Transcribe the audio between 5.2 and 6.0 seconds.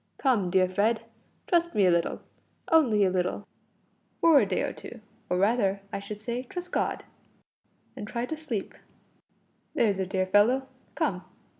or rather, I